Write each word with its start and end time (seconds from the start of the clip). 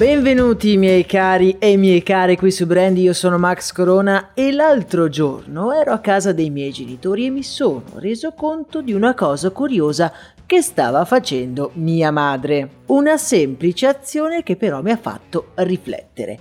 Benvenuti 0.00 0.78
miei 0.78 1.04
cari 1.04 1.58
e 1.58 1.76
miei 1.76 2.02
care 2.02 2.34
qui 2.34 2.50
su 2.50 2.64
Brand, 2.64 2.96
io 2.96 3.12
sono 3.12 3.36
Max 3.36 3.70
Corona 3.70 4.32
e 4.32 4.50
l'altro 4.50 5.10
giorno 5.10 5.72
ero 5.72 5.92
a 5.92 5.98
casa 5.98 6.32
dei 6.32 6.48
miei 6.48 6.72
genitori 6.72 7.26
e 7.26 7.28
mi 7.28 7.42
sono 7.42 7.82
reso 7.96 8.32
conto 8.32 8.80
di 8.80 8.94
una 8.94 9.12
cosa 9.12 9.50
curiosa 9.50 10.10
che 10.46 10.62
stava 10.62 11.04
facendo 11.04 11.72
mia 11.74 12.10
madre. 12.10 12.76
Una 12.86 13.18
semplice 13.18 13.88
azione 13.88 14.42
che 14.42 14.56
però 14.56 14.80
mi 14.80 14.90
ha 14.90 14.96
fatto 14.96 15.48
riflettere. 15.56 16.38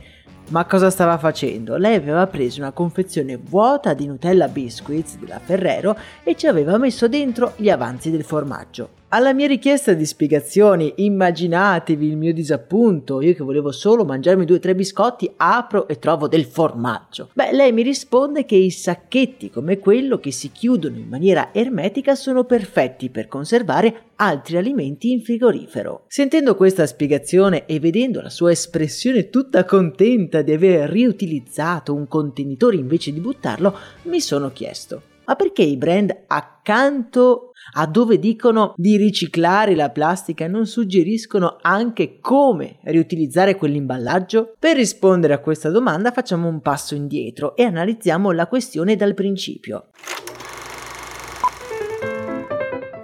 Ma 0.51 0.63
cosa 0.63 0.89
stava 0.89 1.17
facendo? 1.17 1.75
Lei 1.75 1.95
aveva 1.95 2.27
preso 2.27 2.61
una 2.61 2.71
confezione 2.71 3.35
vuota 3.35 3.93
di 3.93 4.07
Nutella 4.07 4.47
Biscuits 4.47 5.17
della 5.17 5.39
Ferrero 5.39 5.97
e 6.23 6.33
ci 6.37 6.47
aveva 6.47 6.77
messo 6.77 7.09
dentro 7.09 7.51
gli 7.57 7.69
avanzi 7.69 8.09
del 8.09 8.23
formaggio. 8.23 8.98
Alla 9.11 9.33
mia 9.33 9.47
richiesta 9.47 9.93
di 9.93 10.05
spiegazioni, 10.05 10.93
immaginatevi 10.97 12.05
il 12.05 12.15
mio 12.15 12.31
disappunto, 12.31 13.21
io 13.21 13.33
che 13.33 13.43
volevo 13.43 13.71
solo 13.71 14.05
mangiarmi 14.05 14.45
due 14.45 14.57
o 14.57 14.59
tre 14.59 14.75
biscotti, 14.75 15.31
apro 15.35 15.87
e 15.87 15.97
trovo 15.97 16.27
del 16.27 16.45
formaggio. 16.45 17.31
Beh, 17.33 17.51
lei 17.53 17.71
mi 17.71 17.81
risponde 17.81 18.45
che 18.45 18.55
i 18.55 18.69
sacchetti 18.69 19.49
come 19.49 19.79
quello 19.79 20.19
che 20.19 20.29
si 20.29 20.51
chiudono 20.51 20.97
in 20.97 21.07
maniera 21.07 21.49
ermetica 21.53 22.13
sono 22.13 22.43
perfetti 22.43 23.09
per 23.09 23.27
conservare 23.27 24.11
altri 24.17 24.57
alimenti 24.57 25.09
in 25.09 25.23
frigorifero. 25.23 26.03
Sentendo 26.05 26.55
questa 26.55 26.85
spiegazione 26.85 27.65
e 27.65 27.79
vedendo 27.79 28.21
la 28.21 28.29
sua 28.29 28.51
espressione 28.51 29.31
tutta 29.31 29.65
contenta 29.65 30.43
di 30.43 30.53
aver 30.53 30.87
riutilizzato 30.87 31.95
un 31.95 32.07
contenitore 32.07 32.75
invece 32.75 33.11
di 33.11 33.19
buttarlo, 33.19 33.75
mi 34.03 34.21
sono 34.21 34.51
chiesto 34.51 35.01
ma 35.29 35.35
perché 35.35 35.61
i 35.61 35.77
brand 35.77 36.23
accanto 36.25 37.48
a 37.73 37.85
dove 37.85 38.19
dicono 38.19 38.73
di 38.75 38.97
riciclare 38.97 39.75
la 39.75 39.89
plastica 39.89 40.47
non 40.47 40.65
suggeriscono 40.65 41.57
anche 41.61 42.19
come 42.19 42.79
riutilizzare 42.83 43.55
quell'imballaggio? 43.55 44.55
Per 44.57 44.75
rispondere 44.75 45.33
a 45.33 45.39
questa 45.39 45.69
domanda 45.69 46.11
facciamo 46.11 46.47
un 46.47 46.61
passo 46.61 46.95
indietro 46.95 47.55
e 47.55 47.63
analizziamo 47.63 48.31
la 48.31 48.47
questione 48.47 48.95
dal 48.95 49.13
principio. 49.13 49.89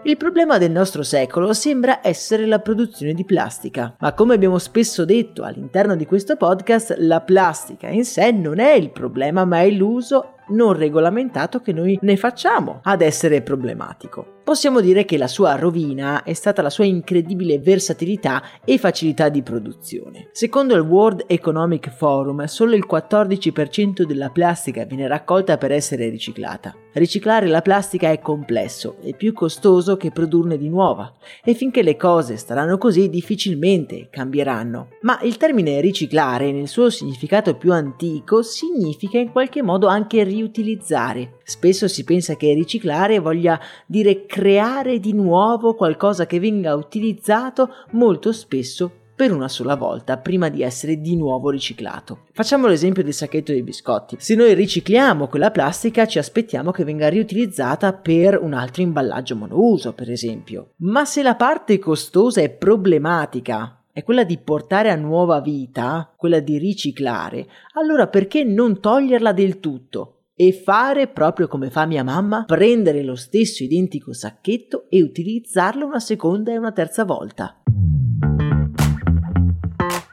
Il 0.07 0.17
problema 0.17 0.59
del 0.59 0.69
nostro 0.69 1.01
secolo 1.01 1.51
sembra 1.53 1.99
essere 2.03 2.45
la 2.45 2.59
produzione 2.59 3.15
di 3.15 3.25
plastica, 3.25 3.95
ma 3.99 4.13
come 4.13 4.35
abbiamo 4.35 4.59
spesso 4.59 5.03
detto 5.03 5.41
all'interno 5.41 5.95
di 5.95 6.05
questo 6.05 6.35
podcast, 6.35 6.97
la 6.99 7.21
plastica 7.21 7.87
in 7.87 8.05
sé 8.05 8.29
non 8.29 8.59
è 8.59 8.73
il 8.73 8.91
problema, 8.91 9.45
ma 9.45 9.61
è 9.61 9.69
l'uso 9.71 10.35
non 10.49 10.73
regolamentato 10.73 11.59
che 11.59 11.73
noi 11.73 11.97
ne 12.03 12.17
facciamo 12.17 12.81
ad 12.83 13.01
essere 13.01 13.41
problematico. 13.41 14.34
Possiamo 14.45 14.79
dire 14.79 15.05
che 15.05 15.17
la 15.17 15.27
sua 15.27 15.55
rovina 15.55 16.21
è 16.21 16.33
stata 16.33 16.61
la 16.61 16.69
sua 16.69 16.85
incredibile 16.85 17.57
versatilità 17.57 18.43
e 18.63 18.77
facilità 18.77 19.27
di 19.27 19.41
produzione. 19.41 20.29
Secondo 20.33 20.75
il 20.75 20.81
World 20.81 21.23
Economic 21.25 21.89
Forum, 21.89 22.43
solo 22.43 22.75
il 22.75 22.85
14% 22.87 24.03
della 24.03 24.29
plastica 24.29 24.85
viene 24.85 25.07
raccolta 25.07 25.57
per 25.57 25.71
essere 25.71 26.09
riciclata. 26.09 26.75
Riciclare 26.93 27.47
la 27.47 27.63
plastica 27.63 28.11
è 28.11 28.19
complesso 28.19 28.97
e 29.01 29.15
più 29.15 29.33
costoso 29.33 29.97
che 29.97 30.11
produrne 30.11 30.57
di 30.57 30.69
nuova 30.69 31.11
e 31.43 31.55
finché 31.55 31.81
le 31.81 31.97
cose 31.97 32.37
staranno 32.37 32.77
così 32.77 33.09
difficilmente 33.09 34.09
cambieranno. 34.11 34.89
Ma 35.01 35.19
il 35.23 35.37
termine 35.37 35.81
riciclare 35.81 36.51
nel 36.51 36.67
suo 36.67 36.91
significato 36.91 37.55
più 37.55 37.73
antico 37.73 38.43
significa 38.43 39.17
in 39.17 39.31
qualche 39.31 39.63
modo 39.63 39.87
anche 39.87 40.23
riutilizzare. 40.23 41.39
Spesso 41.43 41.87
si 41.87 42.03
pensa 42.03 42.37
che 42.37 42.53
riciclare 42.53 43.19
voglia 43.19 43.59
dire 43.85 44.25
creare 44.35 44.99
di 44.99 45.13
nuovo 45.13 45.75
qualcosa 45.75 46.25
che 46.25 46.41
venga 46.41 46.75
utilizzato 46.75 47.69
molto 47.91 48.33
spesso 48.33 48.91
per 49.15 49.31
una 49.31 49.47
sola 49.47 49.77
volta 49.77 50.17
prima 50.17 50.49
di 50.49 50.61
essere 50.61 50.99
di 50.99 51.15
nuovo 51.15 51.49
riciclato. 51.49 52.25
Facciamo 52.33 52.67
l'esempio 52.67 53.01
del 53.01 53.13
sacchetto 53.13 53.53
dei 53.53 53.63
biscotti. 53.63 54.17
Se 54.19 54.35
noi 54.35 54.53
ricicliamo 54.53 55.29
quella 55.29 55.51
plastica 55.51 56.05
ci 56.05 56.19
aspettiamo 56.19 56.71
che 56.71 56.83
venga 56.83 57.07
riutilizzata 57.07 57.93
per 57.93 58.37
un 58.41 58.51
altro 58.51 58.81
imballaggio 58.81 59.37
monouso, 59.37 59.93
per 59.93 60.11
esempio. 60.11 60.71
Ma 60.79 61.05
se 61.05 61.23
la 61.23 61.35
parte 61.35 61.79
costosa 61.79 62.41
è 62.41 62.49
problematica, 62.49 63.85
è 63.93 64.03
quella 64.03 64.25
di 64.25 64.37
portare 64.37 64.89
a 64.89 64.95
nuova 64.95 65.39
vita, 65.39 66.13
quella 66.17 66.41
di 66.41 66.57
riciclare, 66.57 67.47
allora 67.75 68.07
perché 68.07 68.43
non 68.43 68.81
toglierla 68.81 69.31
del 69.31 69.61
tutto? 69.61 70.14
E 70.35 70.51
fare 70.51 71.07
proprio 71.07 71.47
come 71.47 71.69
fa 71.69 71.85
mia 71.85 72.03
mamma, 72.03 72.43
prendere 72.45 73.03
lo 73.03 73.15
stesso 73.15 73.63
identico 73.63 74.13
sacchetto 74.13 74.85
e 74.89 75.01
utilizzarlo 75.01 75.85
una 75.85 75.99
seconda 75.99 76.51
e 76.51 76.57
una 76.57 76.71
terza 76.71 77.05
volta. 77.05 77.61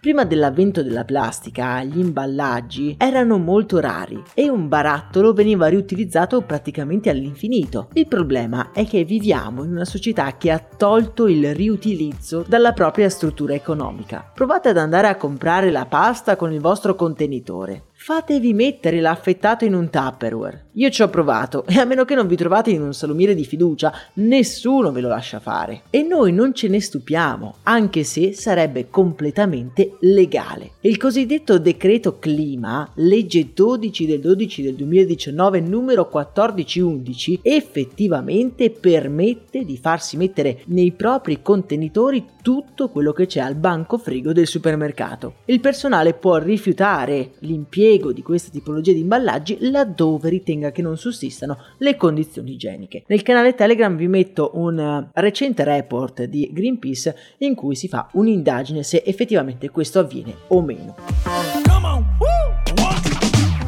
Prima 0.02 0.24
dell'avvento 0.24 0.82
della 0.82 1.04
plastica, 1.04 1.80
gli 1.84 2.00
imballaggi 2.00 2.96
erano 2.98 3.38
molto 3.38 3.78
rari 3.78 4.20
e 4.34 4.48
un 4.48 4.66
barattolo 4.66 5.32
veniva 5.32 5.68
riutilizzato 5.68 6.40
praticamente 6.40 7.08
all'infinito. 7.08 7.88
Il 7.92 8.08
problema 8.08 8.72
è 8.72 8.84
che 8.84 9.04
viviamo 9.04 9.62
in 9.62 9.70
una 9.70 9.84
società 9.84 10.36
che 10.36 10.50
ha 10.50 10.58
tolto 10.58 11.28
il 11.28 11.54
riutilizzo 11.54 12.44
dalla 12.48 12.72
propria 12.72 13.08
struttura 13.08 13.54
economica. 13.54 14.28
Provate 14.34 14.70
ad 14.70 14.78
andare 14.78 15.06
a 15.06 15.14
comprare 15.14 15.70
la 15.70 15.86
pasta 15.86 16.34
con 16.34 16.52
il 16.52 16.60
vostro 16.60 16.96
contenitore 16.96 17.84
fatevi 18.04 18.52
mettere 18.52 19.00
l'affettato 19.00 19.64
in 19.64 19.74
un 19.74 19.88
Tupperware. 19.88 20.70
Io 20.72 20.90
ci 20.90 21.02
ho 21.02 21.08
provato 21.08 21.64
e 21.66 21.78
a 21.78 21.84
meno 21.84 22.04
che 22.04 22.16
non 22.16 22.26
vi 22.26 22.34
trovate 22.34 22.70
in 22.70 22.82
un 22.82 22.94
salumiere 22.94 23.32
di 23.32 23.44
fiducia, 23.44 23.92
nessuno 24.14 24.90
ve 24.90 25.00
lo 25.00 25.08
lascia 25.08 25.38
fare. 25.38 25.82
E 25.88 26.02
noi 26.02 26.32
non 26.32 26.52
ce 26.52 26.66
ne 26.66 26.80
stupiamo, 26.80 27.58
anche 27.62 28.02
se 28.02 28.32
sarebbe 28.32 28.88
completamente 28.88 29.98
legale. 30.00 30.72
Il 30.80 30.96
cosiddetto 30.96 31.58
decreto 31.58 32.18
clima, 32.18 32.90
legge 32.94 33.50
12 33.54 34.06
del 34.06 34.18
12 34.18 34.62
del 34.62 34.74
2019 34.74 35.60
numero 35.60 36.08
1411, 36.10 37.38
effettivamente 37.42 38.70
permette 38.70 39.64
di 39.64 39.76
farsi 39.76 40.16
mettere 40.16 40.62
nei 40.66 40.90
propri 40.90 41.40
contenitori 41.40 42.24
tutto 42.42 42.88
quello 42.88 43.12
che 43.12 43.26
c'è 43.26 43.40
al 43.40 43.54
banco 43.54 43.98
frigo 43.98 44.32
del 44.32 44.48
supermercato. 44.48 45.34
Il 45.44 45.60
personale 45.60 46.14
può 46.14 46.38
rifiutare 46.38 47.32
l'impiego 47.40 47.90
l'impiego 47.92 48.12
di 48.12 48.22
questa 48.22 48.50
tipologia 48.50 48.92
di 48.92 49.00
imballaggi 49.00 49.58
laddove 49.60 50.30
ritenga 50.30 50.72
che 50.72 50.80
non 50.80 50.96
sussistano 50.96 51.58
le 51.78 51.96
condizioni 51.96 52.52
igieniche. 52.52 53.04
Nel 53.06 53.22
canale 53.22 53.54
Telegram 53.54 53.94
vi 53.94 54.08
metto 54.08 54.52
un 54.54 54.78
eh, 54.78 55.10
recente 55.20 55.64
report 55.64 56.24
di 56.24 56.48
Greenpeace 56.52 57.14
in 57.38 57.54
cui 57.54 57.74
si 57.74 57.88
fa 57.88 58.08
un'indagine 58.12 58.82
se 58.82 59.02
effettivamente 59.04 59.68
questo 59.70 59.98
avviene 59.98 60.34
o 60.48 60.62
meno. 60.62 60.94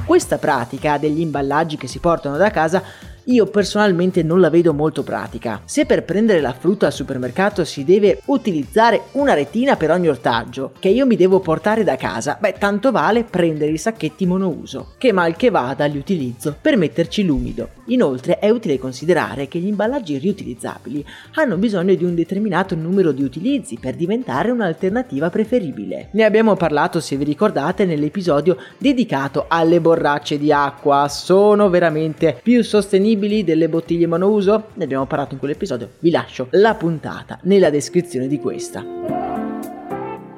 Questa 0.06 0.38
pratica 0.38 0.98
degli 0.98 1.20
imballaggi 1.20 1.76
che 1.76 1.86
si 1.86 1.98
portano 1.98 2.36
da 2.36 2.50
casa 2.50 2.82
io 3.24 3.46
personalmente 3.46 4.22
non 4.22 4.40
la 4.40 4.50
vedo 4.50 4.74
molto 4.74 5.02
pratica. 5.02 5.60
Se 5.64 5.86
per 5.86 6.04
prendere 6.04 6.40
la 6.40 6.52
frutta 6.52 6.86
al 6.86 6.92
supermercato 6.92 7.64
si 7.64 7.84
deve 7.84 8.20
utilizzare 8.26 9.04
una 9.12 9.34
retina 9.34 9.76
per 9.76 9.90
ogni 9.90 10.08
ortaggio, 10.08 10.72
che 10.78 10.88
io 10.88 11.06
mi 11.06 11.16
devo 11.16 11.40
portare 11.40 11.84
da 11.84 11.96
casa, 11.96 12.36
beh, 12.40 12.54
tanto 12.58 12.90
vale 12.90 13.24
prendere 13.24 13.70
i 13.70 13.78
sacchetti 13.78 14.26
monouso, 14.26 14.94
che 14.98 15.12
mal 15.12 15.36
che 15.36 15.50
vada 15.50 15.86
li 15.86 15.98
utilizzo 15.98 16.56
per 16.60 16.76
metterci 16.76 17.24
l'umido. 17.24 17.68
Inoltre 17.86 18.38
è 18.38 18.48
utile 18.50 18.78
considerare 18.78 19.48
che 19.48 19.58
gli 19.58 19.66
imballaggi 19.66 20.18
riutilizzabili 20.18 21.04
hanno 21.34 21.56
bisogno 21.56 21.94
di 21.94 22.04
un 22.04 22.14
determinato 22.14 22.74
numero 22.74 23.12
di 23.12 23.22
utilizzi 23.22 23.78
per 23.78 23.94
diventare 23.94 24.50
un'alternativa 24.50 25.28
preferibile. 25.30 26.08
Ne 26.12 26.24
abbiamo 26.24 26.54
parlato, 26.54 27.00
se 27.00 27.16
vi 27.16 27.24
ricordate, 27.24 27.84
nell'episodio 27.84 28.56
dedicato 28.78 29.46
alle 29.48 29.80
borracce 29.80 30.38
di 30.38 30.52
acqua. 30.52 31.08
Sono 31.08 31.68
veramente 31.68 32.40
più 32.42 32.62
sostenibili 32.62 33.44
delle 33.44 33.68
bottiglie 33.68 34.06
monouso? 34.06 34.68
Ne 34.74 34.84
abbiamo 34.84 35.06
parlato 35.06 35.34
in 35.34 35.40
quell'episodio, 35.40 35.90
vi 35.98 36.10
lascio 36.10 36.48
la 36.52 36.74
puntata 36.74 37.38
nella 37.42 37.70
descrizione 37.70 38.26
di 38.26 38.38
questa. 38.38 39.13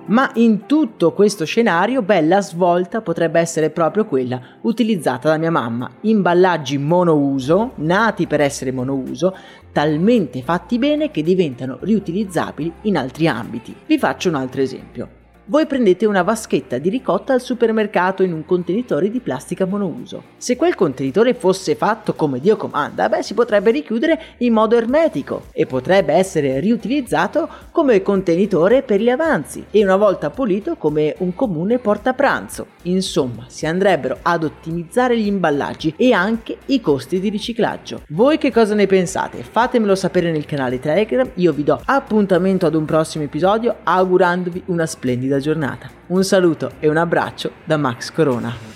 Ma 0.08 0.30
in 0.34 0.66
tutto 0.66 1.12
questo 1.12 1.44
scenario, 1.44 2.00
bella 2.00 2.40
svolta 2.40 3.00
potrebbe 3.00 3.40
essere 3.40 3.70
proprio 3.70 4.06
quella 4.06 4.40
utilizzata 4.60 5.28
da 5.30 5.36
mia 5.36 5.50
mamma. 5.50 5.90
Imballaggi 6.02 6.78
monouso, 6.78 7.72
nati 7.76 8.28
per 8.28 8.40
essere 8.40 8.70
monouso, 8.70 9.36
talmente 9.72 10.42
fatti 10.42 10.78
bene 10.78 11.10
che 11.10 11.22
diventano 11.22 11.78
riutilizzabili 11.80 12.72
in 12.82 12.96
altri 12.96 13.26
ambiti. 13.26 13.74
Vi 13.84 13.98
faccio 13.98 14.28
un 14.28 14.36
altro 14.36 14.60
esempio. 14.60 15.08
Voi 15.48 15.64
prendete 15.66 16.06
una 16.06 16.22
vaschetta 16.22 16.78
di 16.78 16.88
ricotta 16.88 17.32
al 17.32 17.40
supermercato 17.40 18.24
in 18.24 18.32
un 18.32 18.44
contenitore 18.44 19.12
di 19.12 19.20
plastica 19.20 19.64
monouso. 19.64 20.24
Se 20.38 20.56
quel 20.56 20.74
contenitore 20.74 21.34
fosse 21.34 21.76
fatto 21.76 22.14
come 22.14 22.40
Dio 22.40 22.56
comanda, 22.56 23.08
beh, 23.08 23.22
si 23.22 23.32
potrebbe 23.32 23.70
richiudere 23.70 24.20
in 24.38 24.52
modo 24.52 24.76
ermetico 24.76 25.44
e 25.52 25.64
potrebbe 25.64 26.14
essere 26.14 26.58
riutilizzato 26.58 27.48
come 27.70 28.02
contenitore 28.02 28.82
per 28.82 29.00
gli 29.00 29.08
avanzi 29.08 29.64
e 29.70 29.84
una 29.84 29.94
volta 29.94 30.30
pulito 30.30 30.74
come 30.74 31.14
un 31.18 31.32
comune 31.32 31.78
portapranzo. 31.78 32.66
Insomma, 32.82 33.44
si 33.46 33.66
andrebbero 33.66 34.18
ad 34.22 34.42
ottimizzare 34.42 35.16
gli 35.16 35.28
imballaggi 35.28 35.94
e 35.96 36.12
anche 36.12 36.58
i 36.66 36.80
costi 36.80 37.20
di 37.20 37.28
riciclaggio. 37.28 38.02
Voi 38.08 38.36
che 38.38 38.50
cosa 38.50 38.74
ne 38.74 38.88
pensate? 38.88 39.44
Fatemelo 39.44 39.94
sapere 39.94 40.32
nel 40.32 40.44
canale 40.44 40.80
Telegram, 40.80 41.30
io 41.34 41.52
vi 41.52 41.62
do 41.62 41.80
appuntamento 41.84 42.66
ad 42.66 42.74
un 42.74 42.84
prossimo 42.84 43.22
episodio 43.22 43.76
augurandovi 43.84 44.64
una 44.66 44.86
splendida 44.86 45.34
giornata. 45.38 45.88
Un 46.08 46.24
saluto 46.24 46.72
e 46.80 46.88
un 46.88 46.96
abbraccio 46.96 47.52
da 47.64 47.76
Max 47.76 48.10
Corona. 48.12 48.75